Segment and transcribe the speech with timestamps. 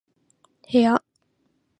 [0.67, 0.99] 部屋